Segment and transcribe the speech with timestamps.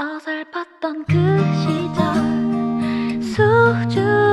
[0.00, 1.12] 어설펐던 그
[1.60, 2.00] 시절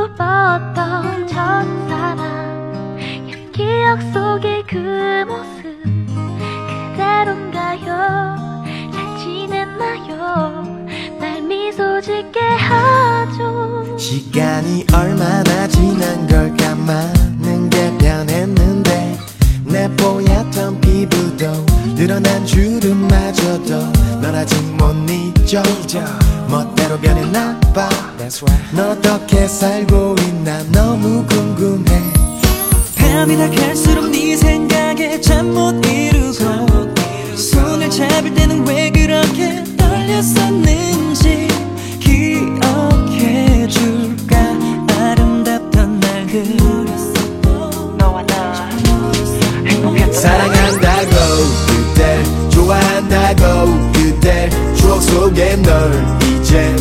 [0.08, 2.97] 수줍었던 첫사랑.
[3.27, 5.66] 옛 기억 속의 그 모습
[6.95, 7.85] 그대로인가요?
[8.93, 10.64] 잘 지냈나요?
[11.20, 13.97] 날 미소 짓게 하죠.
[13.97, 19.18] 시간이 얼마나 지난 걸까 많은 게 변했는데
[19.65, 21.66] 내 뽀얗던 피부도
[21.98, 23.91] 늘어난 주름마저도
[24.21, 25.63] 널 아직 못 잊어.
[26.48, 27.90] 멋대로 변했나 봐.
[28.71, 32.02] 넌 어떻게 살고 있나 너무 궁금해.
[32.98, 36.94] 밤이 다 갈수록 네 생각에 잠 못 이루고
[37.35, 41.48] 손을 잡을 때는 왜 그렇게 떨렸었는지
[41.99, 44.38] 기억해 줄까?
[44.99, 46.57] 아름답던 날들
[47.98, 48.70] 너와 나.
[49.66, 50.66] 행복했던 그댈
[53.27, 56.05] 좋아한다고 그댈 추억 속에 널
[56.40, 56.76] 이제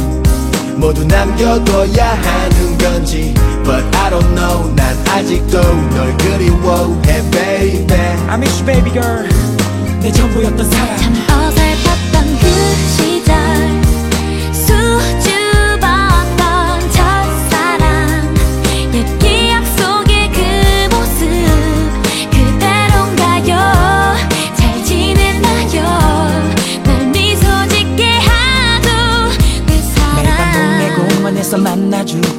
[0.77, 3.35] 모두 남겨둬야 하는 건지.
[3.65, 7.99] But I don't know 난 아직도 널 그리워해 baby.
[8.29, 9.29] I miss you baby girl.
[10.01, 10.97] 내 전부였던 사람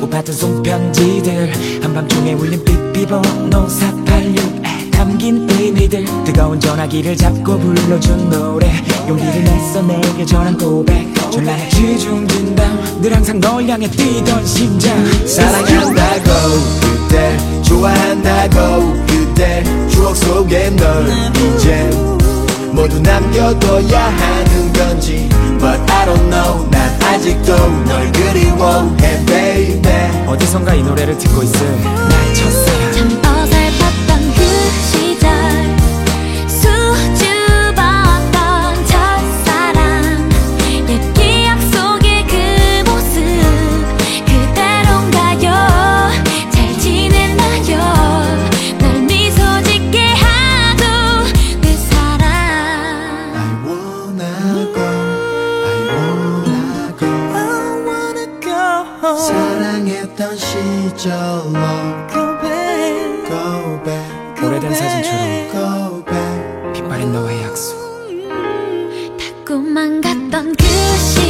[0.08, 1.52] 주고 받은 손편지들
[1.84, 8.72] 한밤중에 울린 삐삐번호 486에 담긴 의미들 뜨거운 전화기를 잡고 불러준 노래.
[9.08, 11.14] 용기를 내서 내게 전한 고백.
[11.32, 15.28] 전란의 지중진담 늘 항상 널 향해 뛰던 심장.
[15.28, 16.32] 사랑한다고
[16.82, 21.90] 그댈 좋아한다고 그댈 추억 속에 널 이제
[22.72, 25.30] 모두 남겨둬야 하는 건지.
[25.60, 30.28] But I don't know 난 아직도 널 그리워해 baby.
[30.28, 33.22] 어디선가 이 노래를 듣고 있을 나의 첫사랑
[59.88, 61.54] 사랑했던 시절로
[62.12, 63.26] Go back.
[63.28, 66.74] Go back 오래된 사진처럼 Go back.
[66.74, 67.78] 빛바랜 너와의 약속.
[69.18, 71.27] 자꾸만 갔던 그 시절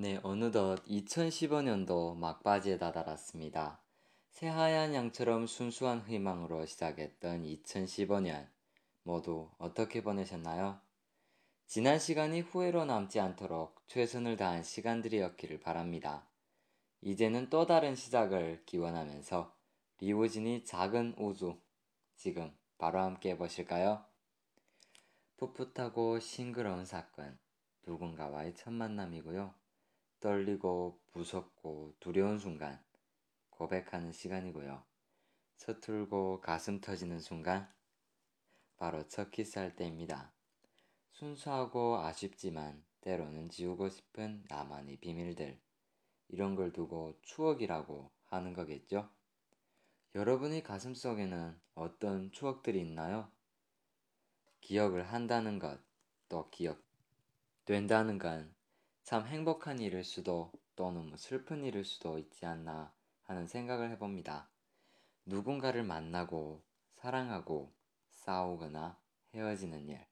[0.00, 3.82] 네, 어느덧 2015년도 막바지에 다다랐습니다.
[4.30, 8.48] 새하얀 양처럼 순수한 희망으로 시작했던 2015년
[9.02, 10.80] 모두 어떻게 보내셨나요?
[11.66, 16.28] 지난 시간이 후회로 남지 않도록 최선을 다한 시간들이었기를 바랍니다.
[17.00, 19.52] 이제는 또 다른 시작을 기원하면서
[19.98, 21.60] 리우진이 작은 우주
[22.14, 24.04] 지금 바로 함께 해보실까요?
[25.38, 27.36] 풋풋하고 싱그러운 사건
[27.84, 29.57] 누군가와의 첫 만남이고요.
[30.20, 32.82] 떨리고 무섭고 두려운 순간
[33.50, 34.82] 고백하는 시간이고요.
[35.56, 37.68] 서툴고 가슴 터지는 순간
[38.76, 40.32] 바로 첫 키스할 때입니다.
[41.12, 45.60] 순수하고 아쉽지만 때로는 지우고 싶은 나만의 비밀들
[46.28, 49.10] 이런 걸 두고 추억이라고 하는 거겠죠?
[50.14, 53.30] 여러분의 가슴 속에는 어떤 추억들이 있나요?
[54.60, 55.80] 기억을 한다는 것,
[56.28, 56.82] 또 기억
[57.64, 58.54] 된다는 건
[59.08, 64.50] 참 행복한 일일 수도 또 너무 슬픈 일일 수도 있지 않나 하는 생각을 해봅니다.
[65.24, 66.62] 누군가를 만나고
[66.96, 67.72] 사랑하고
[68.10, 68.98] 싸우거나
[69.32, 70.04] 헤어지는 일.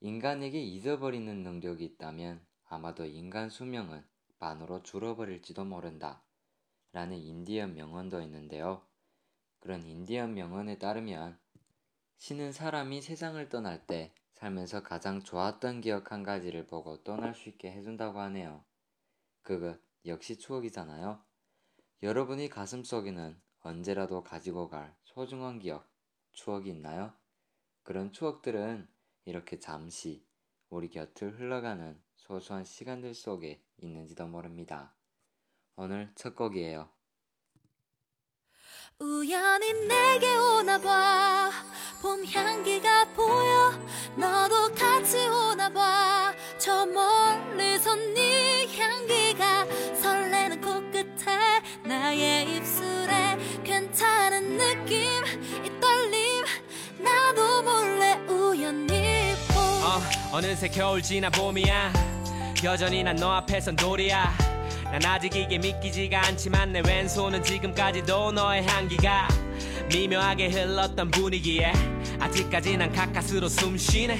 [0.00, 4.04] 인간에게 잊어버리는 능력이 있다면 아마도 인간 수명은
[4.38, 6.20] 반으로 줄어버릴지도 모른다.
[6.92, 8.82] 라는 인디언 명언도 있는데요.
[9.60, 11.38] 그런 인디언 명언에 따르면
[12.18, 17.72] 신은 사람이 세상을 떠날 때 살면서 가장 좋았던 기억 한 가지를 보고 떠날 수 있게
[17.72, 18.64] 해준다고 하네요.
[19.42, 21.20] 그것 역시 추억이잖아요.
[22.04, 25.90] 여러분이 가슴속에는 언제라도 가지고 갈 소중한 기억,
[26.30, 27.12] 추억이 있나요?
[27.82, 28.88] 그런 추억들은
[29.24, 30.24] 이렇게 잠시
[30.70, 34.94] 우리 곁을 흘러가는 소소한 시간들 속에 있는지도 모릅니다.
[35.74, 36.97] 오늘 첫 곡이에요.
[39.00, 41.52] 우연히 내게 오나 봐.
[42.02, 43.72] 봄 향기가 보여.
[44.16, 46.32] 너도 같이 오나 봐.
[46.58, 49.64] 저 멀리서 네 향기가
[50.02, 55.00] 설레는 코끝에 나의 입술에 괜찮은 느낌
[55.64, 56.44] 이 떨림.
[56.98, 59.64] 나도 몰래 우연히 봄.
[59.84, 60.00] 어,
[60.38, 61.92] 어느새 겨울 지나 봄이야.
[62.64, 64.47] 여전히 난 너 앞에선 돌이야
[64.90, 69.28] 난 아직 이게 믿기지가 않지만 내 왼손은 지금까지도 너의 향기가
[69.88, 71.72] 미묘하게 흘렀던 분위기에
[72.18, 74.16] 아직까지 난 가까스로 숨쉬네.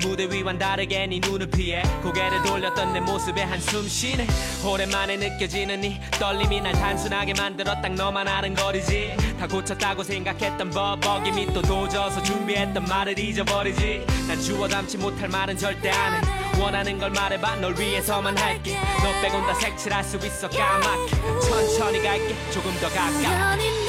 [0.00, 4.26] 무대 위와는 다르게 네 눈을 피해 고개를 돌렸던 내 모습에 한숨 쉬네.
[4.64, 9.14] 오랜만에 느껴지는 이 떨림이 날 단순하게 만들어 딱 너만 아는 거리지.
[9.38, 14.06] 다 고쳤다고 생각했던 버벅임이 또 도져서 준비했던 말을 잊어버리지.
[14.26, 17.56] 난 주워 담지 못할 말은 절대 안해 원하는 걸 말해봐.
[17.56, 18.76] 널 위해서만 할게.
[19.02, 21.16] 너 빼곤 다 색칠할 수 있어 까맣게.
[21.40, 22.34] 천천히 갈게.
[22.50, 23.87] 조금 더 내게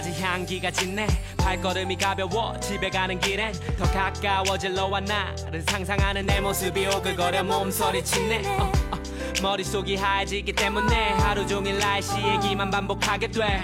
[0.00, 1.06] 아직까지 향기가 짙네
[1.36, 8.46] 발걸음이 가벼워 집에 가는 길엔 더 가까워질 너와 나를 상상하는 내 모습이 오글거려 몸서리 치네
[8.58, 9.02] 어, 어.
[9.42, 13.62] 머릿속이 하얘지기 때문에 하루 종일 날씨 얘기만 반복하게 돼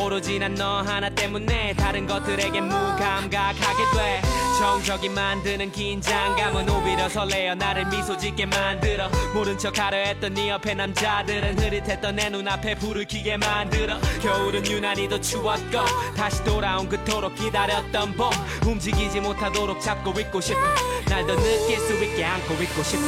[0.00, 4.22] 오로지 난 너 하나 때문에 다른 것들에게 무감각하게 돼.
[4.58, 9.08] 정적이 만드는 긴장감은 오히려 설레어 나를 미소 짓게 만들어.
[9.32, 13.98] 모른 척 하려 했던 네 옆에 남자들은 흐릿했던 내 눈앞에 불을 켜게 만들어.
[14.22, 15.78] 겨울은 유난히 더 추웠고
[16.16, 18.30] 다시 돌아온 그토록 기다렸던 봄.
[18.66, 20.60] 움직이지 못하도록 잡고 있고 싶어.
[21.08, 23.00] 날 더 느낄 수 있게 안고 있고 싶어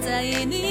[0.00, 0.69] 난 여자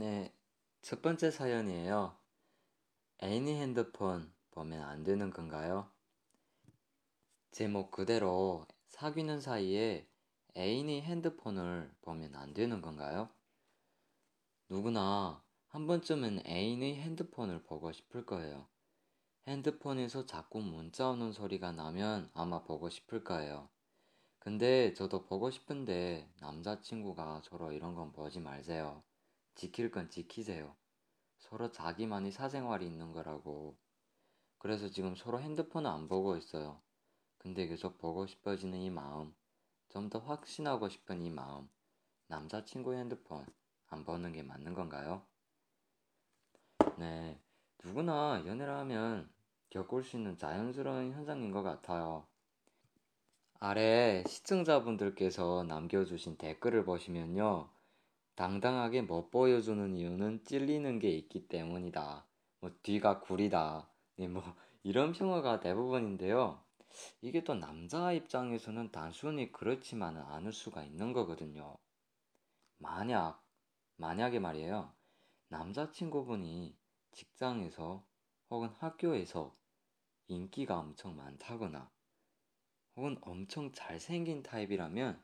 [0.00, 0.32] 네,
[0.80, 2.16] 첫 번째 사연이에요.
[3.22, 5.90] 애인이 핸드폰 보면 안 되는 건가요?
[7.50, 10.08] 제목 그대로 사귀는 사이에
[10.56, 13.28] 애인이 핸드폰을 보면 안 되는 건가요?
[14.70, 18.66] 누구나 한 번쯤은 애인의 핸드폰을 보고 싶을 거예요.
[19.48, 23.68] 핸드폰에서 자꾸 문자 오는 소리가 나면 아마 보고 싶을 거예요.
[24.38, 29.02] 근데 저도 보고 싶은데 남자친구가 저로 이런 건 보지 말세요.
[29.60, 30.74] 지킬 건 지키세요.
[31.36, 33.76] 서로 자기만의 사생활이 있는 거라고.
[34.56, 36.80] 그래서 지금 서로 핸드폰을 안 보고 있어요.
[37.36, 39.34] 근데 계속 보고 싶어지는 이 마음,
[39.90, 41.68] 좀 더 확신하고 싶은 이 마음,
[42.28, 43.44] 남자친구 핸드폰
[43.88, 45.26] 안 보는 게 맞는 건가요?
[46.96, 47.40] 네,
[47.84, 49.28] 누구나 연애를 하면
[49.70, 52.26] 겪을 수 있는 자연스러운 현상인 것 같아요.
[53.60, 57.70] 아래 시청자분들께서 남겨주신 댓글을 보시면요.
[58.40, 62.26] 당당하게 못 보여주는 이유는 찔리는 게 있기 때문이다.
[62.60, 63.86] 뭐 뒤가 구리다.
[64.16, 64.42] 네, 뭐
[64.82, 66.58] 이런 평화가 대부분인데요.
[67.20, 71.76] 이게 또 남자 입장에서는 단순히 그렇지만은 않을 수가 있는 거거든요.
[72.78, 73.44] 만약
[73.96, 74.90] 만약에 말이에요.
[75.48, 76.74] 남자친구분이
[77.12, 78.06] 직장에서
[78.48, 79.54] 혹은 학교에서
[80.28, 81.90] 인기가 엄청 많다거나
[82.96, 85.22] 혹은 엄청 잘생긴 타입이라면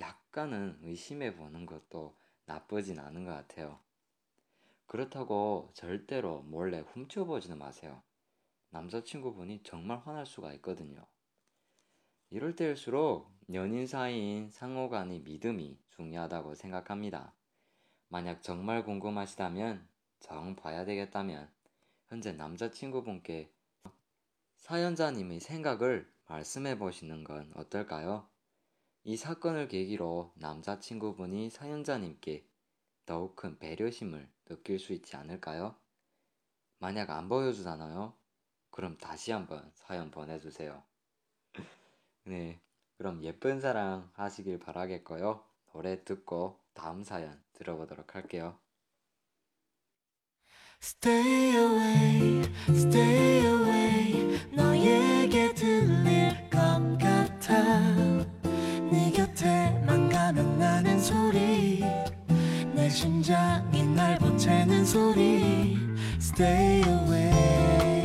[0.00, 2.16] 약간은 의심해 보는 것도
[2.46, 3.78] 나쁘진 않은 것 같아요.
[4.86, 8.02] 그렇다고 절대로 몰래 훔쳐보지는 마세요.
[8.70, 11.06] 남자친구분이 정말 화날 수가 있거든요.
[12.30, 17.34] 이럴 때일수록 연인 사이인 상호 간의 믿음이 중요하다고 생각합니다.
[18.08, 19.88] 만약 정말 궁금하시다면,
[20.20, 21.48] 정 봐야 되겠다면,
[22.08, 23.52] 현재 남자친구분께
[24.56, 28.28] 사연자님의 생각을 말씀해 보시는 건 어떨까요?
[29.08, 32.44] 이 사건을 계기로 남자친구분이 사연자님께
[33.06, 35.76] 더욱 큰 배려심을 느낄 수 있지 않을까요?
[36.78, 38.12] 만약 안 보여주잖아요?
[38.72, 40.82] 그럼 다시 한번 사연 보내주세요.
[42.24, 42.60] 네,
[42.98, 45.40] 그럼 예쁜 사랑 하시길 바라겠고요.
[45.72, 48.58] 노래 듣고 다음 사연 들어보도록 할게요.
[50.82, 55.75] Stay away, stay away, 너에게 들
[62.96, 65.76] 심장이 날 보채는 소리.
[66.18, 67.95] Stay away.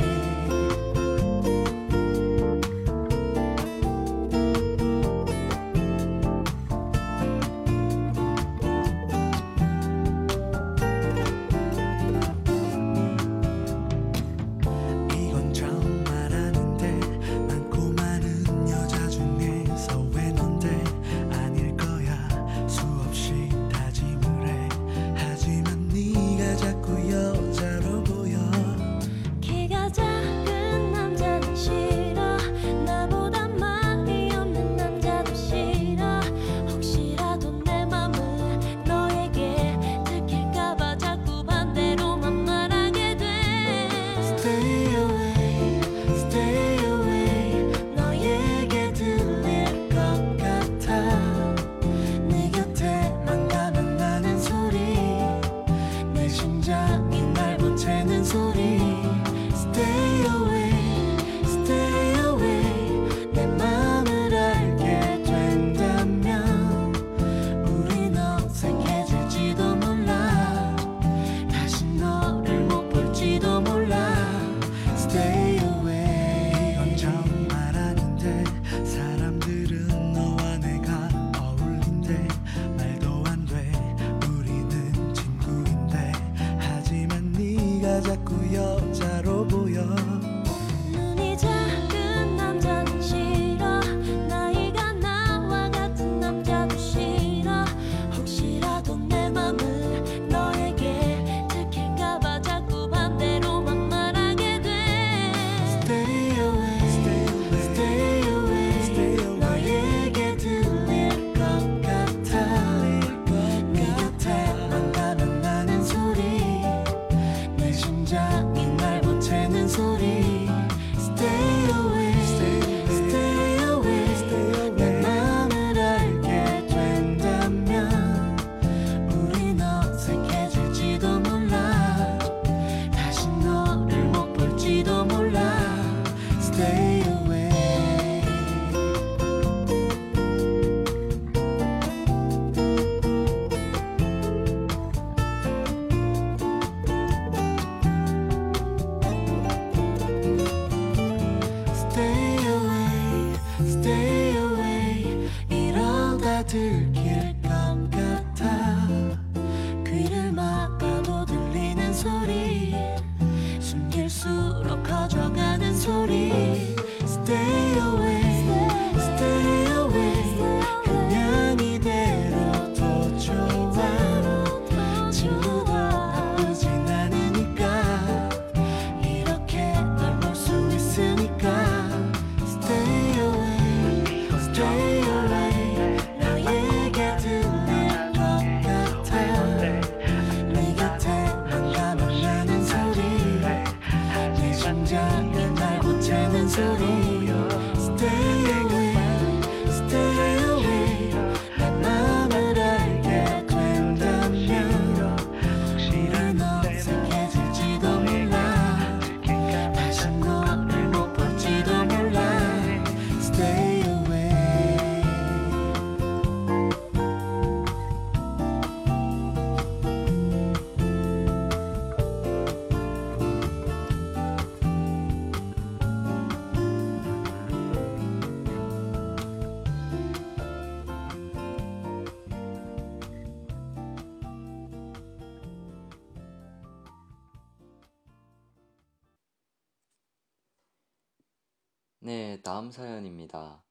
[242.71, 243.61] 음 사연입니다.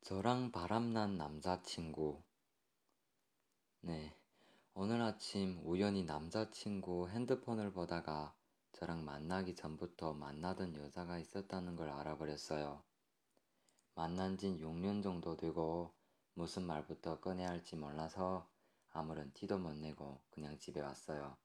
[0.00, 2.22] 저랑 바람난 남자친구.
[3.82, 4.16] 네,
[4.72, 8.34] 오늘 아침 우연히 남자친구 핸드폰을 보다가
[8.72, 12.82] 저랑 만나기 전부터 만나던 여자가 있었다는 걸 알아버렸어요.
[13.94, 15.92] 만난 진 6년 정도 되고
[16.32, 18.48] 무슨 말부터 꺼내야 할지 몰라서
[18.90, 21.36] 아무런 티도 못 내고 그냥 집에 왔어요.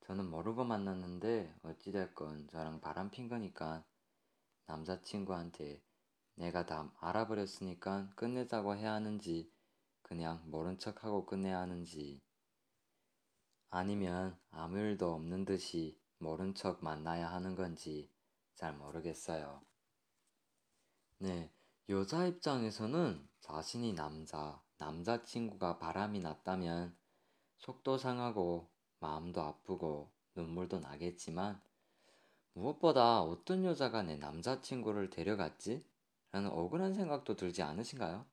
[0.00, 3.84] 저는 모르고 만났는데 어찌됐건 저랑 바람 핀 거니까
[4.66, 5.82] 남자친구한테
[6.34, 9.52] 내가 다 알아버렸으니까 끝내자고 해야 하는지
[10.02, 12.22] 그냥 모른 척하고 끝내야 하는지
[13.70, 18.10] 아니면 아무 일도 없는 듯이 모른 척 만나야 하는 건지
[18.54, 19.62] 잘 모르겠어요.
[21.18, 21.52] 네,
[21.88, 26.96] 여자 입장에서는 자신이 남자, 남자친구가 바람이 났다면
[27.58, 31.60] 속도 상하고 마음도 아프고 눈물도 나겠지만
[32.54, 35.84] 무엇보다 어떤 여자가 내 남자친구를 데려갔지?
[36.32, 38.26] 라는 억울한 생각도 들지 않으신가요?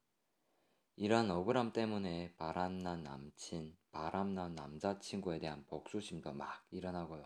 [0.96, 7.26] 이런 억울함 때문에 바람난 남친, 바람난 남자친구에 대한 복수심도 막 일어나고요.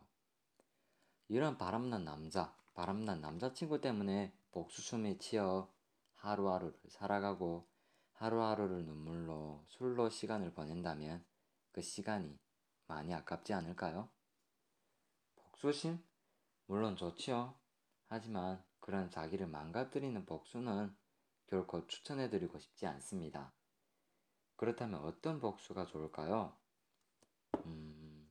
[1.28, 5.72] 이런 바람난 남자, 바람난 남자친구 때문에 복수심에 치여
[6.16, 7.68] 하루하루를 살아가고
[8.14, 11.26] 하루하루를 눈물로 술로 시간을 보낸다면
[11.72, 12.38] 그 시간이
[12.86, 14.10] 많이 아깝지 않을까요?
[15.36, 16.00] 복수심?
[16.66, 17.54] 물론 좋지요.
[18.08, 20.96] 하지만 그런 자기를 망가뜨리는 복수는
[21.48, 23.54] 결코 추천해드리고 싶지 않습니다.
[24.56, 26.56] 그렇다면 어떤 복수가 좋을까요?
[27.66, 28.30] 음,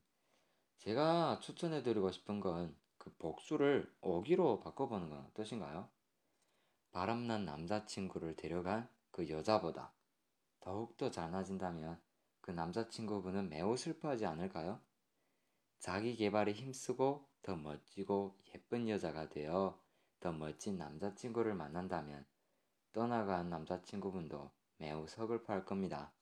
[0.79, 5.89] 제가 추천해드리고 싶은 건 그 복수를 어기로 바꿔보는 건 어떠신가요?
[6.93, 9.93] 바람난 남자친구를 데려간 그 여자보다
[10.61, 12.01] 더욱더 잘나진다면
[12.41, 14.81] 그 남자친구분은 매우 슬퍼하지 않을까요?
[15.81, 19.79] 자기 개발에 힘쓰고 더 멋지고 예쁜 여자가 되어
[20.21, 22.25] 더 멋진 남자친구를 만난다면
[22.93, 26.13] 떠나간 남자친구분도 매우 서글퍼할 겁니다.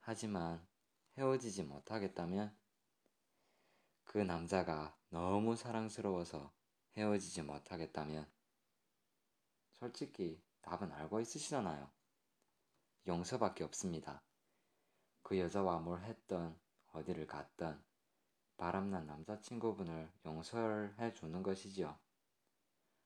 [0.00, 0.66] 하지만
[1.18, 2.56] 헤어지지 못하겠다면
[4.04, 6.52] 그 남자가 너무 사랑스러워서
[6.96, 8.26] 헤어지지 못하겠다면
[9.72, 11.90] 솔직히 답은 알고 있으시잖아요.
[13.06, 14.22] 용서밖에 없습니다.
[15.22, 16.58] 그 여자와 뭘 했던
[16.92, 17.82] 어디를 갔던
[18.62, 21.98] 바람난 남자친구분을 용서해 주는 것이지요.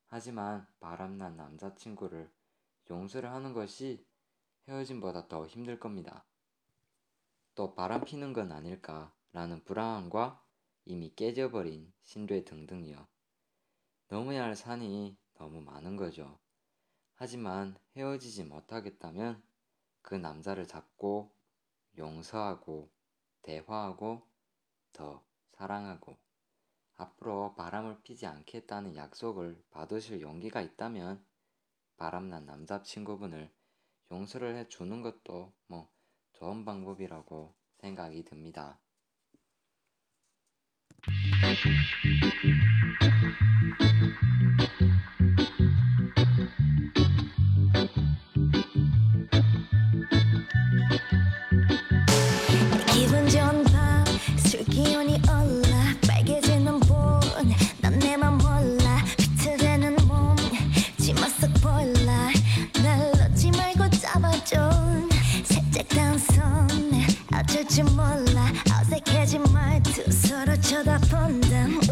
[0.04, 2.30] 하지만 바람난 남자친구를
[2.90, 4.06] 용서를 하는 것이
[4.68, 6.26] 헤어짐보다 더 힘들 겁니다.
[7.54, 10.44] 또 바람 피는 건 아닐까라는 불안함과
[10.84, 13.08] 이미 깨져버린 신뢰 등등이요.
[14.08, 16.38] 넘어야 할 산이 너무 많은 거죠.
[17.14, 19.42] 하지만 헤어지지 못하겠다면
[20.02, 21.34] 그 남자를 잡고
[21.96, 22.90] 용서하고
[23.40, 24.28] 대화하고
[24.92, 25.25] 더
[25.56, 26.18] 사랑하고
[26.96, 31.24] 앞으로 바람을 피지 않겠다는 약속을 받으실 용기가 있다면
[31.96, 33.50] 바람난 남자친구분을
[34.10, 35.90] 용서를 해 주는 것도 뭐
[36.32, 38.78] 좋은 방법이라고 생각이 듭니다.
[67.38, 71.85] 어쩔 줄 몰라 어색해진 말투 서로 쳐다본다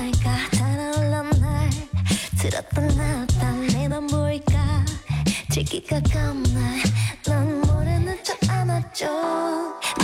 [0.00, 0.30] 말까?
[0.56, 1.70] 달아올라 날.
[2.38, 4.84] 들었다 놨다 내맘 보일까?
[5.50, 6.58] 들기가 겁나.
[7.26, 9.06] 넌 모르는 척 안아줘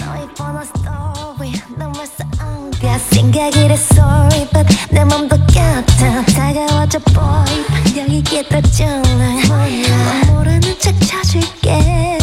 [0.00, 2.98] 너의 번호 스토리 너무 쌍겨.
[3.10, 6.24] 생각이 래 sorry but 내 맘도 곁에.
[6.34, 7.96] 다가와줘 boy.
[7.96, 12.18] 여기 기다려줄래 넌 모르는 척 쳐줄게.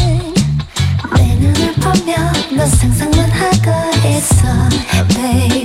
[1.16, 2.16] 내 눈을 보며
[2.56, 4.46] 너 상상만 하고 있어
[5.16, 5.63] baby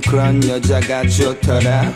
[0.00, 1.92] 그런 여자가 좋더라.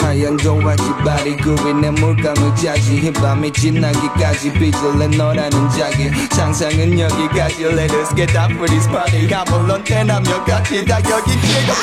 [0.00, 6.10] 하얀 도화지 발이 굽이 내 물감을 짜지 이 밤이 지나기까지 빚을 내 너라는 자기.
[6.32, 7.64] 상상은 여기까지.
[7.64, 9.28] Let us get up for this party.
[9.28, 11.74] 가물론 대남녀 같이 다 여기 찍어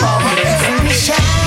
[0.97, 1.46] Don't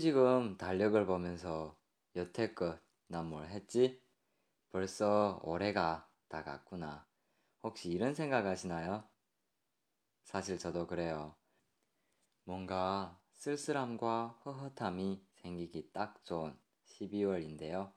[0.00, 1.76] 지금 달력을 보면서
[2.16, 4.00] 여태껏 난 뭘 했지?
[4.70, 7.06] 벌써 올해가 다 갔구나.
[7.62, 9.08] 혹시 이런 생각 하시나요?
[10.24, 11.34] 사실 저도 그래요.
[12.44, 17.92] 뭔가 쓸쓸함과 허허함이 생기기 딱 좋은 12월인데요.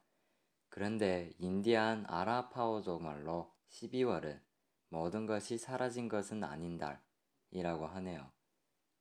[0.70, 4.42] 그런데 인디안 아라파오족 말로 12월은
[4.90, 8.32] 모든 것이 사라진 것은 아닌 달이라고 하네요.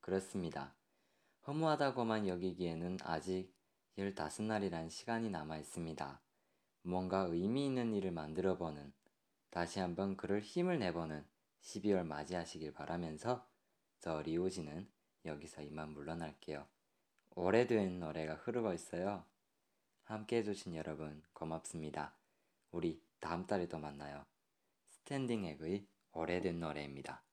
[0.01, 0.75] 그렇습니다.
[1.51, 3.53] 허무하다고만 여기기에는 아직
[3.99, 6.23] 15날이란 시간이 남아 있습니다.
[6.83, 8.93] 뭔가 의미 있는 일을 만들어 보는,
[9.51, 11.27] 다시 한번 그를 힘을 내보는
[11.63, 13.45] 12월 맞이하시길 바라면서
[13.99, 14.89] 저 리오지는
[15.25, 16.69] 여기서 이만 물러날게요.
[17.31, 19.25] 오래된 노래가 흐르고 있어요.
[20.05, 22.15] 함께 해주신 여러분 고맙습니다.
[22.71, 24.25] 우리 다음 달에 또 만나요.
[24.87, 27.25] 스탠딩 액의 오래된 노래입니다.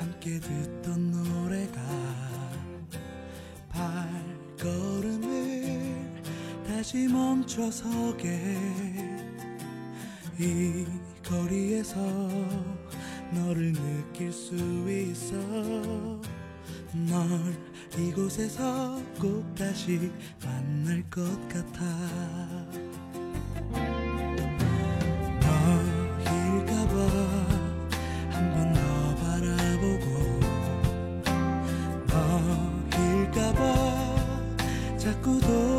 [0.00, 1.80] 함께 듣던 노래가
[4.58, 5.20] 발걸음을
[6.66, 8.56] 다시 멈춰서게.
[10.38, 10.86] 이
[11.22, 12.00] 거리에서
[13.30, 15.36] 너를 느낄 수 있어.
[16.94, 17.28] 널
[17.98, 20.10] 이곳에서 꼭 다시
[20.42, 21.84] 만날 것 같아
[35.38, 35.69] 자꾸